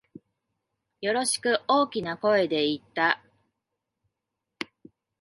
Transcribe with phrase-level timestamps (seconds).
[1.01, 3.21] よろしく、大きな声で言った。